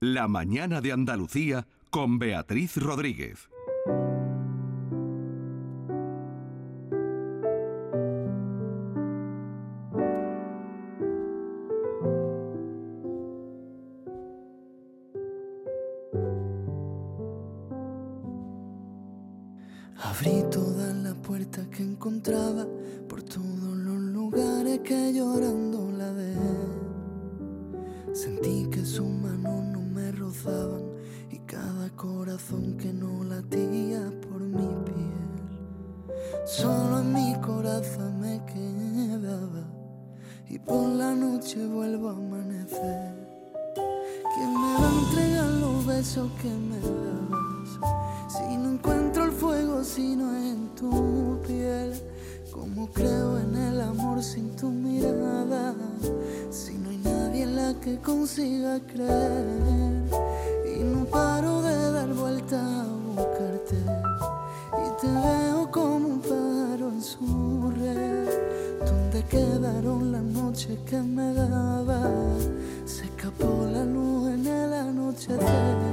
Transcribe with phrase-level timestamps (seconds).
[0.00, 3.48] La mañana de Andalucía con Beatriz Rodríguez.
[32.78, 36.08] Que no latía por mi piel.
[36.46, 39.64] Solo en mi corazón me quedaba
[40.48, 43.12] y por la noche vuelvo a amanecer.
[43.74, 47.70] ¿Quién me va a entregar los besos que me dabas?
[48.28, 51.92] Si no encuentro el fuego, si no es en tu piel.
[52.52, 55.74] ¿Cómo creo en el amor sin tu mirada?
[56.50, 59.87] Si no hay nadie en la que consiga creer.
[63.76, 68.28] Y te veo como un pájaro en su red.
[68.84, 72.10] ¿Dónde quedaron las noches que me daba?
[72.86, 75.87] Se escapó la luz en el anochecer.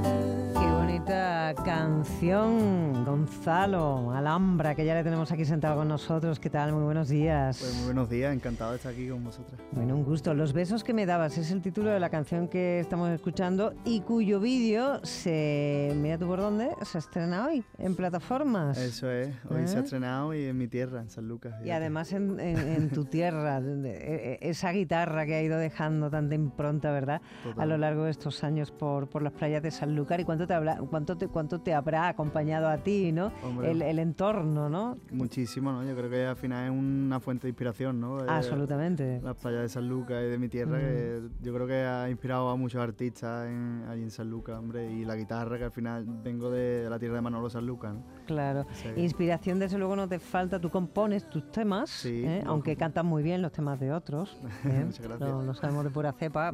[1.46, 6.40] Bonita canción, Gonzalo Alhambra, que ya le tenemos aquí sentado con nosotros.
[6.40, 6.74] ¿Qué tal?
[6.74, 7.60] Muy buenos días.
[7.60, 9.62] Pues muy buenos días, encantado de estar aquí con vosotras.
[9.72, 10.34] Bueno, un gusto.
[10.34, 14.02] Los besos que me dabas es el título de la canción que estamos escuchando y
[14.02, 18.80] cuyo vídeo se, mira tú por dónde, se estrena hoy en plataformas.
[18.80, 19.78] Eso es, hoy se ¿Eh?
[19.78, 21.54] ha estrenado y en mi tierra, en San Lucas.
[21.64, 26.10] Y además en, en- en tu tierra, e- e- esa guitarra que ha ido dejando
[26.10, 27.22] tanta impronta, ¿verdad?
[27.44, 27.62] Total.
[27.62, 30.20] A lo largo de estos años por, por las playas de Sanlúcar.
[30.20, 33.30] ¿Y cuánto te, habla, cuánto, te, cuánto te habrá acompañado a ti, ¿no?
[33.70, 34.96] El, el entorno, ¿no?
[35.12, 35.84] Muchísimo, ¿no?
[35.84, 38.20] Yo creo que al final es una fuente de inspiración, ¿no?
[38.20, 39.20] Absolutamente.
[39.22, 42.50] Las playas de San Lucas y de mi tierra, que yo creo que ha inspirado
[42.50, 44.90] a muchos artistas en- allí en San Lucas, hombre.
[44.94, 48.02] Y la guitarra, que al final vengo de la tierra de Manolo San Lucas, ¿no?
[48.26, 48.66] Claro.
[48.74, 48.90] Sí.
[48.98, 50.60] Inspiración, desde luego, no te falta.
[50.60, 52.44] Tú compones tus temas, Sí, ¿eh?
[52.46, 54.38] aunque cantas muy bien los temas de otros.
[54.66, 54.84] ¿eh?
[54.86, 55.30] Muchas gracias.
[55.30, 56.52] No, no sabemos de pura cepa.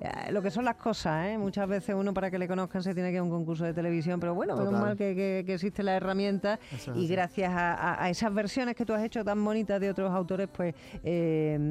[0.00, 1.38] Eh, Lo que son las cosas, ¿eh?
[1.38, 3.74] Muchas veces uno para que le conozcan se tiene que ir a un concurso de
[3.74, 4.80] televisión, pero bueno, menos Total.
[4.86, 7.08] mal que, que- que existe la herramienta Eso es y así.
[7.08, 10.48] gracias a, a- a esas versiones que tú has hecho tan bonitas de otros autores,
[10.48, 10.74] pues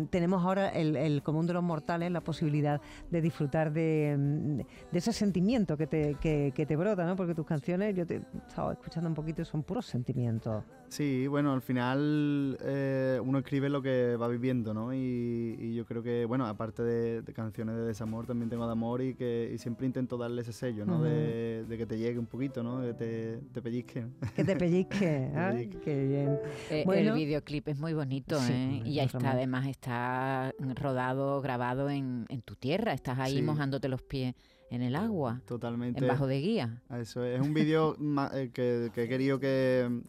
[0.09, 2.79] tenemos ahora el, el común de los mortales la posibilidad
[3.09, 7.15] de disfrutar de, de ese sentimiento que te, que, que te brota, ¿no?
[7.15, 10.63] Porque tus canciones, yo te he estado escuchando un poquito, son puros sentimientos.
[10.89, 14.93] Sí, bueno, al final eh, uno escribe lo que va viviendo, ¿no?
[14.93, 18.71] Y, y yo creo que, bueno, aparte de, de canciones de desamor, también tengo de
[18.71, 21.01] amor y que y siempre intento darle ese sello, ¿no?
[21.01, 22.79] de, de que te llegue un poquito, ¿no?
[22.81, 24.01] De que te, te pellizque.
[24.01, 24.11] ¿no?
[24.35, 25.31] Que te pellizque.
[25.35, 25.49] ¿ah?
[25.51, 25.79] pellizque.
[25.79, 26.39] Qué bien.
[26.69, 27.11] Eh, Bueno.
[27.13, 28.81] el videoclip es muy bonito, Sí, ¿eh?
[28.85, 32.93] Y ya es está, además está rodado, grabado en, en tu tierra.
[32.93, 33.41] Estás ahí Sí.
[33.41, 34.35] mojándote los pies
[34.73, 36.01] en el agua, Totalmente.
[36.01, 36.81] en bajo de guía.
[36.99, 37.95] Eso es, es un vídeo
[38.33, 40.01] eh, que, que he querido que,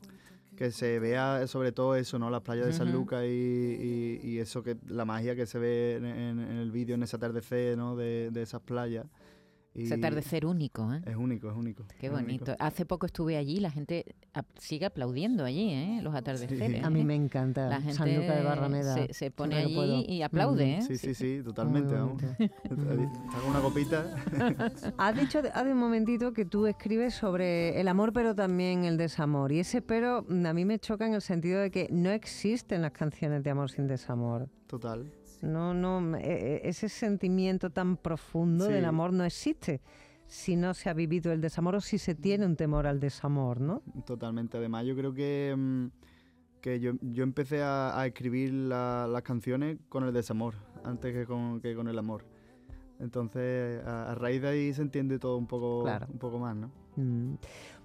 [0.57, 2.31] que se vea sobre todo eso, ¿no?
[2.31, 2.93] Las playas de San.
[2.93, 6.71] Lucas y, y- y eso que la magia que se ve en, en- en el
[6.71, 7.95] vídeo, en ese atardecer, ¿no?
[7.97, 9.07] De, de esas playas.
[9.77, 11.03] Y Ese atardecer único, ¿eh?
[11.05, 11.85] Es único, es único.
[11.99, 12.45] Qué es bonito.
[12.53, 12.65] único.
[12.65, 14.05] Hace poco estuve allí, la gente
[14.59, 15.99] sigue aplaudiendo allí, ¿eh?
[16.01, 16.85] Los atardeceres.
[16.85, 17.05] A mí ¿eh?
[17.05, 17.69] me encanta.
[17.69, 18.95] La gente de Barrameda.
[18.95, 19.83] se, se pone puedo.
[19.97, 20.79] allí y aplaude, Mm.
[20.79, 20.83] ¿eh?
[20.83, 21.93] Sí, sí, sí, totalmente.
[21.95, 22.23] Vamos.
[22.69, 24.15] con una copita.
[24.97, 29.51] Has dicho hace un momentito que tú escribes sobre el amor, pero también el desamor.
[29.51, 32.83] Y ese pero mm, a mí me choca en el sentido de que no existen
[32.83, 34.49] las canciones de amor sin desamor.
[34.69, 35.11] Total.
[35.45, 38.73] No, no, eh, eh, ese sentimiento tan profundo Sí.
[38.73, 39.81] del amor no existe
[40.27, 43.61] si no se ha vivido el desamor o si se tiene un temor al desamor,
[43.61, 43.83] ¿no?
[44.07, 44.57] Totalmente.
[44.57, 45.87] Además, yo creo que, mm,
[46.63, 51.27] que yo, yo empecé a, a escribir la- las canciones con el desamor, antes que
[51.27, 52.25] con, que con el amor.
[53.01, 56.07] Entonces, a, a raíz de ahí se entiende todo un poco, Claro.
[56.11, 56.71] un poco más, ¿no?
[56.97, 57.35] Mm.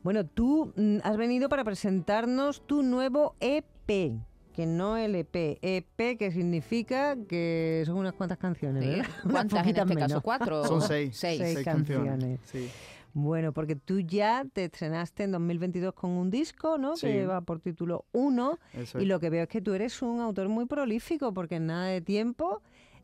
[0.03, 4.13] Bueno, tú mm, has venido para presentarnos tu nuevo EP.
[4.59, 9.11] Que no LP, EP que significa que son unas cuantas canciones, Sí.
[9.31, 10.09] ¿Cuántas en este menos.
[10.09, 10.21] caso?
[10.21, 10.65] ¿Cuatro?
[10.65, 11.15] Son seis.
[11.15, 11.39] Seis.
[11.39, 12.41] Seis canciones.
[12.43, 12.69] Sí.
[13.13, 16.97] Bueno, porque tú ya te estrenaste en 2022 con un disco, ¿no?
[16.97, 17.07] Sí.
[17.07, 18.59] Que lleva por título Uno.
[18.73, 21.67] Eso Y lo que veo es que tú eres un autor muy prolífico, porque en
[21.67, 22.61] nada de tiempo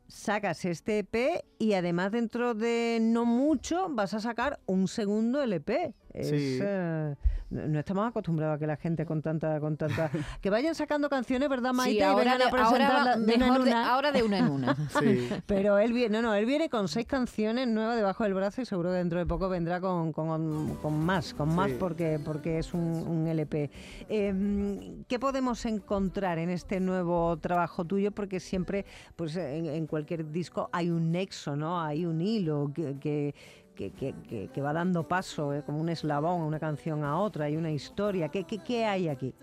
[0.09, 5.93] sacas este EP y además dentro de no mucho vas a sacar un segundo LP.
[6.15, 6.59] Es, Sí.
[6.61, 7.15] eh,
[7.49, 10.09] no estamos acostumbrados a que la gente con tanta, con tanta,
[10.41, 11.91] que vayan sacando canciones, ¿verdad, Maite?
[11.91, 13.93] Sí, y ahora vengan de, a ahora, de una en de, una.
[13.93, 14.75] ahora de una en una.
[14.99, 15.29] Sí.
[15.45, 18.65] Pero él viene, no, no, él viene con seis canciones nuevas debajo del brazo y
[18.65, 22.73] seguro que dentro de poco vendrá con, con- con más, con más porque, porque es
[22.73, 23.69] un, un LP.
[24.09, 28.11] Eh, ¿Qué podemos encontrar en este nuevo trabajo tuyo?
[28.11, 28.85] Porque siempre,
[29.15, 31.81] pues en, en cualquier disco hay un nexo, ¿no?
[31.81, 33.35] Hay un hilo que, que,
[33.75, 37.45] que, que- que- que va dando paso, eh, como un eslabón, una canción a otra,
[37.45, 38.29] hay una historia.
[38.29, 39.33] ¿Qué, qué, qué hay aquí?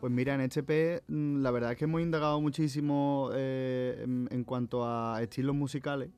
[0.00, 4.44] Pues mira, en este EP la verdad es que hemos indagado muchísimo eh, en, en
[4.44, 6.08] cuanto a estilos musicales,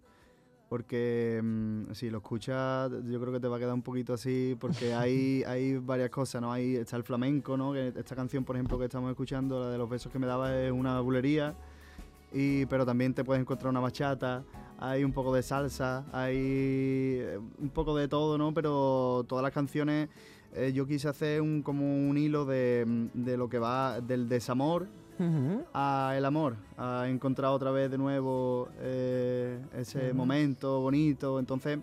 [0.69, 4.57] porque mm, si lo escuchas yo creo que te va a quedar un poquito así,
[4.61, 6.53] porque hay, hay varias cosas, ¿no?
[6.53, 7.75] Hay, está el flamenco, ¿no?
[7.75, 10.71] Esta canción, por ejemplo, que estamos escuchando, la de los besos que me daba, es
[10.71, 11.55] una bulería,
[12.33, 14.45] y, pero también te puedes encontrar una bachata,
[14.79, 18.53] hay un poco de salsa, hay eh, un poco de todo, ¿no?
[18.53, 20.09] Pero todas las canciones
[20.55, 24.29] eh, yo quise hacer un, como un hilo de, mm, de lo que va del
[24.29, 24.89] desamor
[25.19, 25.65] Ujú.
[25.73, 31.39] a el amor, a encontrar otra vez de nuevo eh, ese momento bonito.
[31.39, 31.79] Entonces,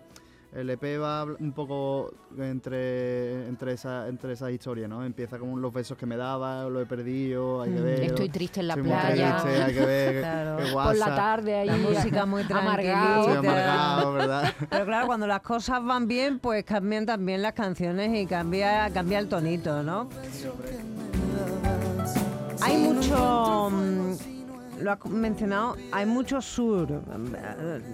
[0.52, 5.04] el EP va un poco entre, entre, esa, entre esas historias, ¿no?
[5.04, 7.84] Empieza con los besos que me daba, lo he perdido, hay que Mm.
[7.84, 8.00] ver.
[8.02, 9.36] Estoy triste en la playa.
[9.42, 10.56] triste, hay que ver, qué- Claro.
[10.56, 11.66] qué Por la tarde ahí.
[11.68, 13.38] La música muy amargado.
[13.38, 14.52] Amargado, ¿verdad?
[14.70, 19.18] Pero claro, cuando las cosas van bien, pues cambian también las canciones y cambia, cambia
[19.20, 20.08] el tonito, ¿no?
[22.62, 24.14] Hay mucho, mm,
[24.82, 27.02] lo ha mencionado, hay mucho sur,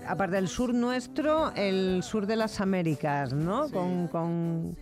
[0.06, 3.68] aparte del sur nuestro, el sur de las Américas, ¿no?
[3.70, 4.76] Con, con-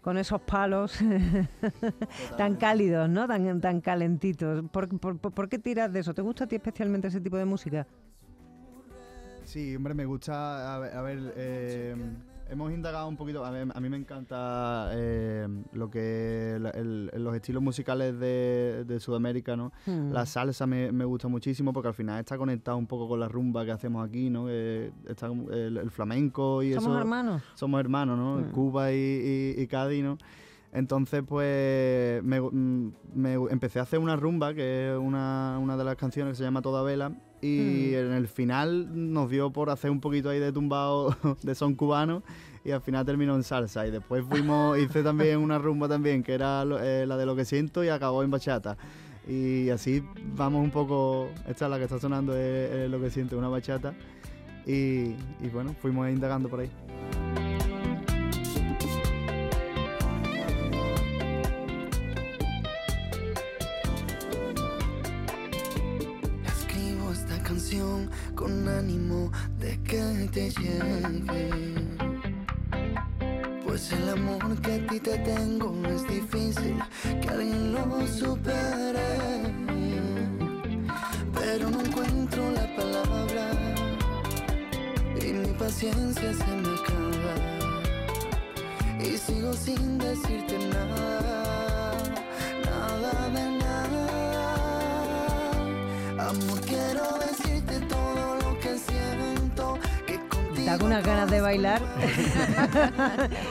[0.00, 0.98] con esos palos
[2.38, 3.26] tan cálidos, ¿no?
[3.28, 4.64] Tan, tan calentitos.
[4.72, 6.14] ¿Por, por, por- por qué tiras de eso?
[6.14, 7.86] ¿Te gusta a ti especialmente ese tipo de música?
[9.44, 10.74] Sí, hombre, me gusta.
[10.74, 11.96] A ver, a ver, eh,
[12.50, 13.44] hemos indagado un poquito.
[13.44, 19.56] A, mí me encanta eh, lo que la- el- los estilos musicales de, de Sudamérica,
[19.56, 19.72] ¿no?
[19.86, 20.12] Mm.
[20.12, 23.28] La salsa me, me gusta muchísimo porque al final está conectado un poco con la
[23.28, 24.46] rumba que hacemos aquí, ¿no?
[24.48, 26.98] Eh, está el, el flamenco y ¿Somos eso.
[26.98, 27.42] hermanos?
[27.54, 28.36] Somos hermanos, ¿no?
[28.38, 28.52] Mm.
[28.52, 28.96] Cuba y,
[29.56, 30.18] y- y Cádiz, ¿no?
[30.72, 35.82] Entonces, pues, me, mm, me empecé a hacer una rumba, que es una, una de
[35.84, 37.12] las canciones que se llama Toda Vela,
[37.42, 37.94] y Mm.
[37.94, 42.22] en el final nos dio por hacer un poquito ahí de tumbado de son cubano,
[42.64, 43.86] y al final terminó en salsa.
[43.86, 47.44] Y después fuimos, hice también una rumba también, que era eh, la de Lo que
[47.44, 48.76] siento, y acabó en bachata.
[49.28, 50.02] Y así
[50.36, 53.48] vamos un poco, esta es la que está sonando, es, es Lo que siento, una
[53.48, 53.94] bachata.
[54.66, 56.70] Y, y bueno, fuimos indagando por ahí.
[68.80, 71.50] De que te llegue.
[73.64, 76.76] Pues el amor que a ti te tengo es difícil
[77.20, 79.52] que alguien lo supere.
[81.34, 83.50] Pero no encuentro la palabra
[85.20, 87.34] y mi paciencia se me acaba.
[88.98, 91.92] Y sigo sin decirte nada,
[92.64, 94.04] nada de nada.
[96.30, 97.49] Amor, quiero decirte
[100.78, 101.82] contigo ¿Te hago unas ganas de bailar?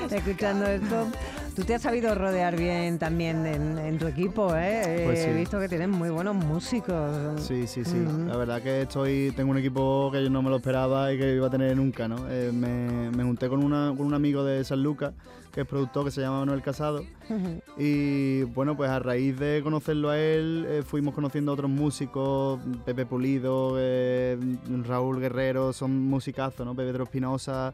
[0.12, 1.08] Escuchando esto.
[1.56, 5.04] Tú te has sabido rodear bien también en, en tu equipo, ¿eh?
[5.06, 5.30] Pues sí.
[5.30, 7.42] He visto que tienes muy buenos músicos.
[7.42, 7.98] Sí, sí, sí.
[8.28, 11.36] La verdad que estoy, tengo un equipo que yo no me lo esperaba y que
[11.36, 12.18] iba a tener nunca, ¿no?
[12.30, 15.12] Eh, me, me junté con, una, con un amigo de San Lucas,
[15.60, 17.04] que es productor, que se llama Manuel Casado.
[17.78, 22.62] Y bueno, pues a raíz de conocerlo a él, eh, fuimos conociendo a otros músicos,
[22.86, 24.38] Pepe Pulido, eh,
[24.86, 26.74] Raúl Guerrero, son musicazos, ¿no?
[26.76, 27.74] Pedro Espinosa,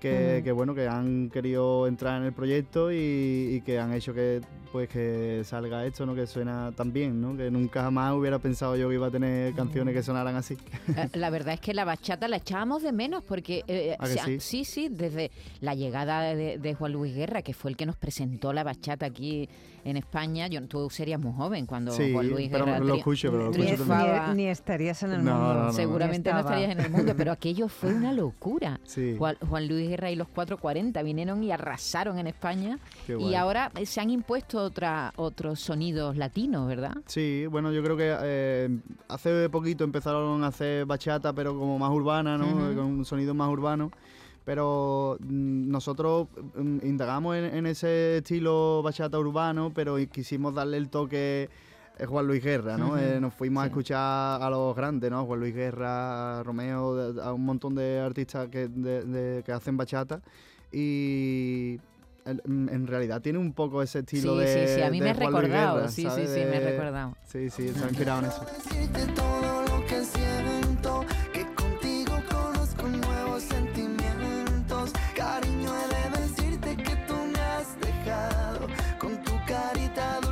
[0.00, 2.96] que, bueno, que han querido entrar en el proyecto y,
[3.56, 4.40] y que han hecho que
[4.72, 6.14] pues que salga esto, ¿no?
[6.14, 7.36] Que suena tan bien, ¿no?
[7.36, 10.56] Que nunca jamás hubiera pensado yo que iba a tener canciones que sonaran así.
[10.96, 14.12] Eh, La verdad es que la bachata la echábamos de menos porque eh, ¿A que
[14.12, 14.38] se ha- sí?
[14.38, 17.96] sí, sí, desde la llegada de, de Juan Luis Guerra, que fue el que nos
[17.96, 19.48] presentó la bachata aquí
[19.84, 20.46] en España.
[20.46, 23.50] Yo, tú serías muy joven cuando Sí, Juan Luis pero Guerra lo escucho, pero lo
[23.50, 25.54] Ni, escucho ni- estarías en el No, mundo.
[25.54, 25.72] no, no.
[25.72, 28.78] Seguramente no estarías en el mundo, pero aquello fue una locura.
[28.84, 29.16] Sí.
[29.18, 32.78] Juan, Juan Luis Guerra y los 440 vinieron y arrasaron en España
[33.08, 36.96] y ahora eh, se han impuesto otra, otros sonidos latinos, ¿verdad?
[37.06, 38.78] Sí, bueno, yo creo que eh,
[39.08, 42.46] hace poquito empezaron a hacer bachata, pero como más urbana, ¿no?
[42.74, 43.90] Con un sonido más urbano.
[44.44, 50.88] Pero mm, nosotros mm, indagamos en, en ese estilo bachata urbano, pero quisimos darle el
[50.88, 51.50] toque
[52.00, 52.88] eh, Juan Luis Guerra, ¿no?
[52.88, 52.96] Ujú.
[52.98, 55.24] Eh, nos fuimos a escuchar a los grandes, ¿no?
[55.26, 59.76] Juan Luis Guerra, a Romeo, a un montón de artistas que, de- de- que hacen
[59.76, 60.20] bachata.
[60.72, 61.78] Y
[62.46, 65.10] mm, en realidad tiene un poco ese estilo sí, de sí, sí, a mí me
[65.10, 67.16] he recordado, Guerra, sí, sí, sí, me he recordado.
[67.24, 68.46] Sí, sí, está inspirado en eso.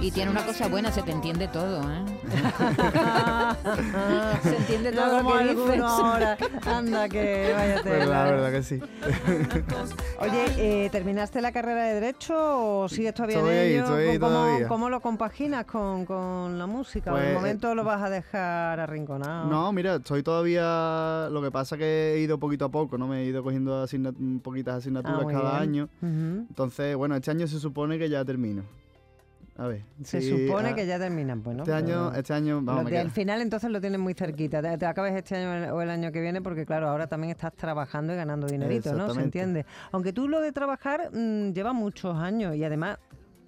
[0.08, 2.02] Y tiene una cosa buena, se te entiende todo, ¿eh?
[4.42, 5.80] se entiende todo No lo como que dices.
[5.82, 6.38] ahora.
[6.64, 8.80] Anda, que vaya Pues la verdad que sí.
[10.20, 12.34] Oye, eh, ¿terminaste la carrera de Derecho
[12.84, 13.84] o sigues todavía Estoy en ahí, ello?
[13.84, 14.68] estoy ahí ¿Cómo, todavía.
[14.68, 17.10] cómo lo compaginas con, con la música?
[17.10, 19.50] ¿O Pues, de eh, momento lo vas a dejar arrinconado?
[19.50, 21.28] No, mira, estoy todavía.
[21.30, 23.08] Lo que pasa que he ido poquito a poco, ¿no?
[23.08, 23.84] Me he ido cogiendo
[24.42, 25.70] poquitas asignaturas Ah, cada bien.
[25.70, 25.88] año.
[26.00, 28.62] Entonces, bueno, este año se supone que ya termino.
[29.58, 29.82] A ver.
[30.04, 31.64] Se supone ah, que ya terminan, pues, ¿no?
[31.64, 33.00] Este año, este año, vamos, queda.
[33.00, 34.62] al final entonces lo tienes muy cerquita.
[34.62, 37.52] Te, te acabes este año o el año que viene porque, claro, ahora también estás
[37.54, 39.12] trabajando y ganando dinerito, ¿no?
[39.12, 39.66] ¿Se entiende?
[39.90, 42.98] Aunque tú lo de trabajar mm, lleva muchos años y además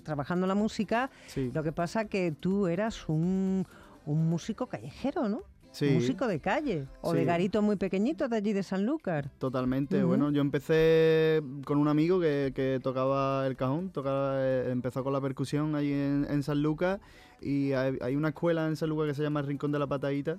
[0.02, 3.64] trabajando la música, Sí, lo que pasa que tú eras un,
[4.04, 5.42] un músico callejero, ¿no?
[5.72, 5.90] Sí.
[5.90, 7.24] Músico de calle o de Sí.
[7.26, 9.30] garito muy pequeñito de allí de Sanlúcar.
[9.38, 9.98] Totalmente.
[9.98, 10.08] Ujú.
[10.08, 15.12] Bueno, yo empecé con un amigo que, que tocaba el cajón, tocaba, eh, empezó con
[15.12, 17.00] la percusión allí en, en San Lucas
[17.40, 19.86] y hay, hay una escuela en San Lucas que se llama el Rincón de la
[19.86, 20.38] Patadita.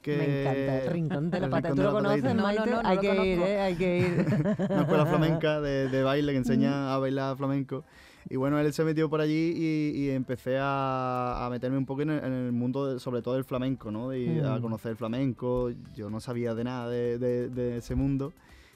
[0.00, 1.68] Que Me encanta el rincón de la pata.
[1.70, 2.34] ¿Tú lo conoces, Patadita.
[2.34, 3.38] No, no, no, no hay que ir.
[3.38, 3.60] ¿eh?
[3.60, 4.26] Hay que ir.
[4.68, 7.84] una escuela flamenca de, de baile que enseña a bailar flamenco.
[8.30, 12.02] Y bueno, él se metió por allí y, y empecé a, a meterme un poco
[12.02, 14.14] en el, en el mundo, de- sobre todo del flamenco, ¿no?
[14.14, 14.62] Y a Mm.
[14.62, 15.70] conocer el flamenco.
[15.94, 18.32] Yo no sabía de nada de, de- de ese mundo.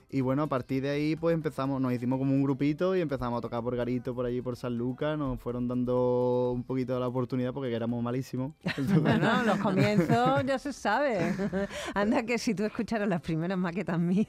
[0.09, 3.39] Y bueno, a partir de ahí pues empezamos, nos hicimos como un grupito y empezamos
[3.39, 5.19] a tocar por Garito, por allí por San Lucas.
[5.19, 8.53] Nos fueron dando un poquito de la oportunidad porque éramos malísimos.
[9.01, 11.35] Bueno, los comienzos ya se sabe.
[11.95, 14.29] Anda que si tú escucharas las primeras maquetas mías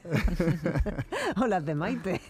[1.36, 2.20] o las de Maite,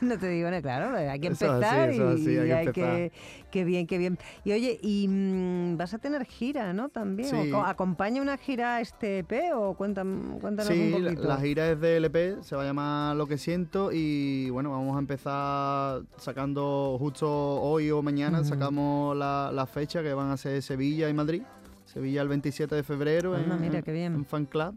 [0.00, 2.44] no te digo, no, claro, hay que Eso es así, empezar eso y, así, hay
[2.46, 2.72] y que empezar.
[2.96, 3.12] que,
[3.50, 4.18] qué bien, qué bien.
[4.44, 6.88] Y oye, y mm, vas a tener gira, ¿no?
[6.88, 7.28] También.
[7.28, 7.50] Sí.
[7.52, 11.28] ¿O co- ¿Acompaña una gira a este EP o cuéntanos Sí, un la, poquito?
[11.28, 14.96] la gira es de LP, se va a llamar Lo que siento y bueno, vamos
[14.96, 20.62] a empezar sacando justo hoy o mañana, sacamos la, la fecha que van a ser
[20.62, 21.42] Sevilla y Madrid.
[21.84, 24.14] Sevilla el 27 de febrero Anda, en, mira, qué bien.
[24.14, 24.74] en Fan Club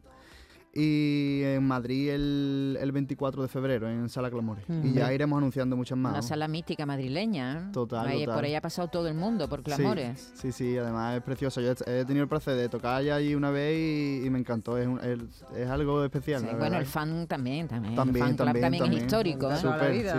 [0.79, 4.63] y en Madrid el, el 24 de febrero en Sala Clamores.
[4.83, 6.13] Y ya iremos anunciando muchas más.
[6.13, 7.59] La sala mística madrileña.
[7.59, 7.71] ¿eh?
[7.73, 8.35] Total, Ahí- total.
[8.35, 10.31] Por ahí ha pasado todo el mundo, por clamores.
[10.35, 11.61] Sí, sí, sí, además es precioso.
[11.61, 14.37] Yo he he tenido el placer de tocar allá allí una vez y, y me
[14.39, 14.77] encantó.
[14.77, 16.41] Es, un- es- es algo especial.
[16.41, 17.95] Sí, bueno, el fan también, también.
[17.95, 19.55] También, el fan club también, también, es histórico, ¿eh?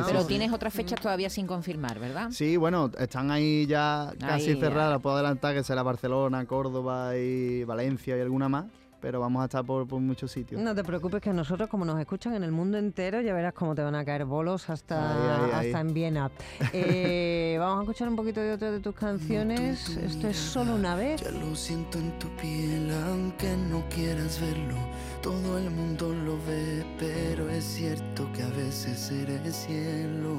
[0.07, 2.31] Pero tienes otras fechas todavía sin confirmar, ¿verdad?
[2.31, 4.61] Sí, bueno, están ahí ya casi Ahí, ya.
[4.61, 5.01] cerradas.
[5.01, 8.65] Puedo adelantar que será Barcelona, Córdoba y Valencia y alguna más.
[9.01, 10.61] Pero vamos a estar por, por muchos sitios.
[10.61, 13.75] No te preocupes que nosotros, como nos escuchan en el mundo entero, ya verás cómo
[13.75, 15.67] te van a caer bolos hasta, Ahí, ahí, ahí.
[15.69, 16.31] hasta en Viena.
[16.73, 19.97] Eh, vamos a escuchar un poquito de otra de tus canciones.
[19.97, 21.23] Esto es solo una vez.
[21.23, 24.77] Ya lo siento en tu piel, aunque no quieras verlo.
[25.23, 30.35] Todo el mundo lo ve, pero es cierto que a veces eres cielo.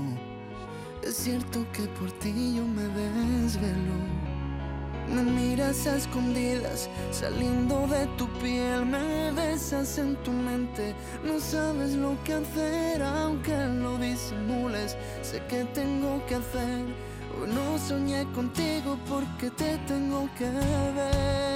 [1.04, 4.29] Es cierto que por ti yo me desvelo.
[5.14, 10.94] Me miras a escondidas, saliendo de tu piel, me besas en tu mente.
[11.24, 14.96] No sabes lo que hacer, aunque lo disimules.
[15.24, 16.86] Sé que tengo que hacer.
[17.42, 21.50] Hoy no soñé contigo porque te tengo que ver.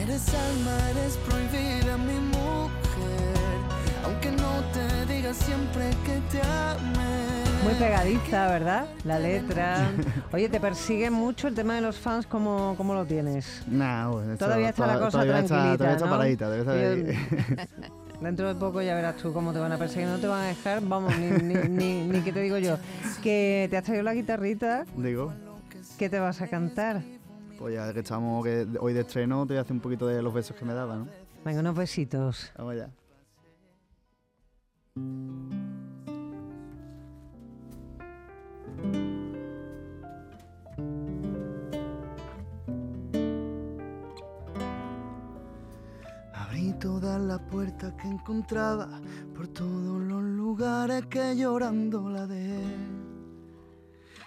[0.00, 3.58] Eres alma, eres prohibida mi mujer.
[4.04, 7.37] Aunque no te diga siempre que te ame.
[7.68, 8.86] Muy pegadiza, ¿verdad?
[9.04, 9.90] La letra.
[10.32, 12.26] Oye, ¿te persigue mucho el tema de los fans?
[12.26, 13.62] ¿Cómo, cómo lo tienes?
[13.66, 16.10] Nah, bueno, Todavía está la cosa todavía está- tranquilita, todavía está ¿no?
[16.10, 17.78] paradita, ahí.
[18.22, 20.08] Dentro de poco ya verás tú cómo te van a perseguir.
[20.08, 22.78] No te van a dejar, vamos, ni, ni, ni, ni qué te digo yo.
[23.22, 25.34] Que te has traído la guitarrita, Digo,
[25.98, 27.02] ¿qué te vas a cantar?
[27.58, 30.22] pues ya que estamos que hoy de estreno, te voy a hacer un poquito de
[30.22, 31.08] los besos que me daba, ¿no?
[31.44, 32.50] Venga, unos besitos.
[32.56, 32.88] Vamos allá.
[46.32, 48.88] Abrí todas las puertas que encontraba
[49.34, 52.64] por todos los lugares que llorando la dejé.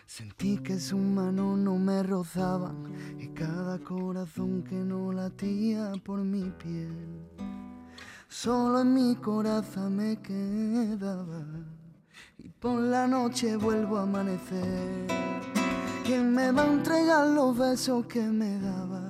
[0.06, 6.52] Sentí que sus manos no me rozaban y cada corazón que no latía por mi
[6.52, 7.30] piel.
[8.28, 11.46] Solo en mi corazón me quedaba
[12.62, 15.08] por la noche vuelvo a amanecer.
[16.06, 19.02] ¿Quién me va a entregar los besos que me dabas?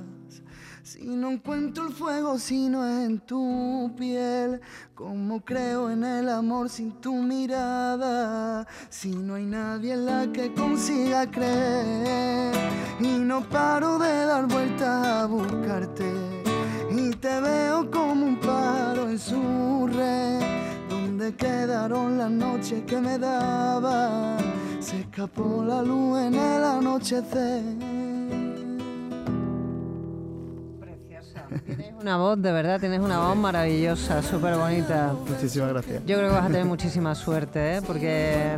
[0.84, 4.62] Si no encuentro el fuego, si no es en tu piel,
[4.96, 8.66] ¿cómo creo en el amor sin tu mirada?
[8.90, 12.56] Si no hay nadie en la que consiga creer,
[13.02, 16.10] y no paro de dar vueltas a buscarte,
[16.90, 20.42] y te veo como un paro en su red,
[21.22, 24.38] ¿Dónde quedaron las noches que me daba?
[24.80, 27.62] Se escapó la luz en el anochecer.
[30.80, 31.46] Preciosa.
[31.64, 35.14] Tienes una voz, de verdad, tienes una voz maravillosa, súper bonita.
[35.30, 36.04] Muchísimas gracias.
[36.08, 37.82] Yo creo que vas a tener muchísima suerte, ¿eh?
[37.86, 38.58] porque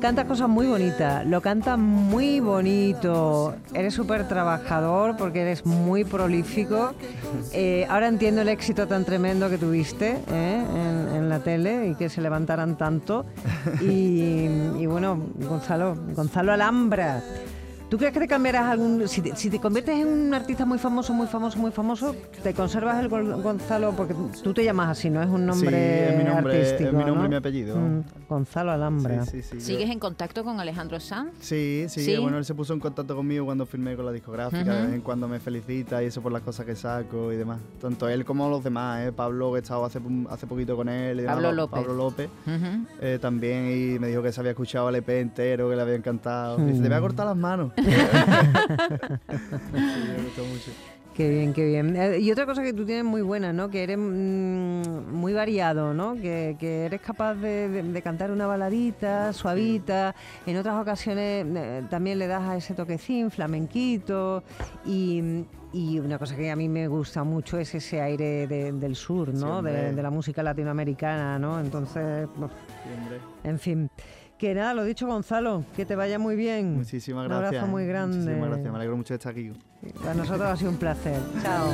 [0.00, 6.92] Cantas cosas muy bonitas, lo cantas muy bonito, eres súper trabajador porque eres muy prolífico.
[7.52, 10.64] Eh, ahora entiendo el éxito tan tremendo que tuviste ¿eh?
[10.74, 13.26] en, en la tele y que se levantaran tanto.
[13.82, 14.46] Y,
[14.78, 17.22] y bueno, Gonzalo, Gonzalo Alhambra.
[17.90, 19.08] ¿Tú crees que te cambiarás algún...
[19.08, 22.54] Si te, si te conviertes en un artista muy famoso, muy famoso, muy famoso, te
[22.54, 25.20] conservas el Gonzalo, porque tú te llamas así, ¿no?
[25.20, 27.26] Es un nombre sí, es mi nombre, artístico, es mi nombre ¿no?
[27.26, 27.76] y mi apellido.
[27.76, 29.24] Mm, Gonzalo Alhambra.
[29.26, 29.58] Sí, sí, sí.
[29.58, 31.32] yo- ¿Sigues en contacto con Alejandro Sanz?
[31.40, 32.16] Sí, sí, ¿Sí?
[32.18, 35.00] bueno, él se puso en contacto conmigo cuando firmé con la discográfica, de vez en
[35.00, 37.58] cuando me felicita y eso por las cosas que saco y demás.
[37.80, 39.10] Tanto él como los demás, ¿eh?
[39.12, 39.98] Pablo, que he estado hace,
[40.30, 41.80] hace poquito con él y demás, Pablo Pa- López.
[41.80, 42.30] Pablo López
[43.00, 45.96] eh, también y me dijo que se había escuchado el EP entero, que le había
[45.96, 46.56] encantado.
[46.58, 47.72] Dice, te voy a cortar las manos.
[47.84, 47.90] Sí,
[49.74, 50.70] me gustó mucho.
[51.14, 51.96] Qué bien, qué bien.
[51.96, 53.68] Eh, y otra cosa que tú tienes muy buena, ¿no?
[53.68, 56.14] Que eres mm, muy variado, ¿no?
[56.14, 60.14] Que, que eres capaz de, de- de cantar una baladita, suavita.
[60.46, 64.42] En otras ocasiones eh, también le das a ese toquecín, flamenquito.
[64.86, 68.94] Y, y una cosa que a mí me gusta mucho es ese aire de- del
[68.96, 69.60] sur, ¿no?
[69.62, 71.60] de, la música latinoamericana, ¿no?
[71.60, 72.40] Entonces, Sí,
[72.96, 73.18] hombre.
[73.44, 73.90] en fin.
[74.40, 76.78] Que nada, lo dicho, Gonzalo, que te vaya muy bien.
[76.78, 77.48] Muchísimas Un gracias.
[77.48, 78.16] abrazo muy grande.
[78.16, 79.52] Muchísimas gracias, me alegro mucho de estar aquí.
[80.00, 81.20] Para nosotros ha sido un placer.
[81.42, 81.68] Chao.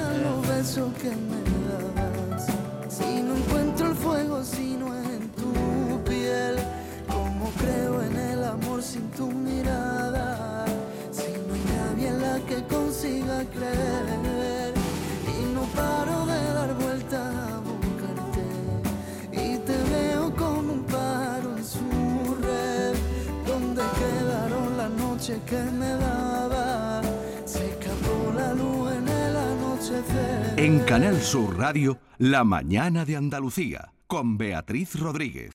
[30.66, 35.44] En Canal Sur Radio, La mañana de Andalucía, con Beatriz Rodríguez.